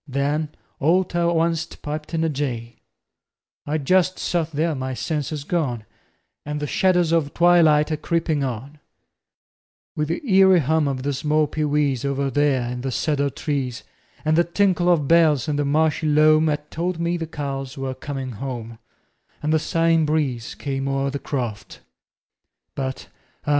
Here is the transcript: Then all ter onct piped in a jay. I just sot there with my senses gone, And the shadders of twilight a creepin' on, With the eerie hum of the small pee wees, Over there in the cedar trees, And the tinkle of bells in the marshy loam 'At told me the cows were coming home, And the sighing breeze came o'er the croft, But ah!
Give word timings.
Then 0.07 0.49
all 0.79 1.03
ter 1.03 1.25
onct 1.29 1.79
piped 1.83 2.15
in 2.15 2.23
a 2.23 2.27
jay. 2.29 2.77
I 3.67 3.77
just 3.77 4.17
sot 4.17 4.51
there 4.51 4.69
with 4.69 4.79
my 4.79 4.95
senses 4.95 5.43
gone, 5.43 5.85
And 6.43 6.59
the 6.59 6.65
shadders 6.65 7.11
of 7.11 7.35
twilight 7.35 7.91
a 7.91 7.97
creepin' 7.97 8.41
on, 8.43 8.79
With 9.95 10.07
the 10.07 10.23
eerie 10.27 10.61
hum 10.61 10.87
of 10.87 11.03
the 11.03 11.13
small 11.13 11.45
pee 11.45 11.65
wees, 11.65 12.03
Over 12.03 12.31
there 12.31 12.67
in 12.71 12.81
the 12.81 12.91
cedar 12.91 13.29
trees, 13.29 13.83
And 14.25 14.35
the 14.35 14.43
tinkle 14.43 14.91
of 14.91 15.07
bells 15.07 15.47
in 15.47 15.57
the 15.57 15.65
marshy 15.65 16.07
loam 16.07 16.49
'At 16.49 16.71
told 16.71 16.99
me 16.99 17.15
the 17.15 17.27
cows 17.27 17.77
were 17.77 17.93
coming 17.93 18.31
home, 18.31 18.79
And 19.43 19.53
the 19.53 19.59
sighing 19.59 20.07
breeze 20.07 20.55
came 20.55 20.87
o'er 20.87 21.11
the 21.11 21.19
croft, 21.19 21.79
But 22.73 23.07
ah! 23.45 23.49